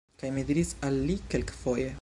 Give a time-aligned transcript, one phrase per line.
[0.21, 1.89] Kaj mi diris al li kelkfoje: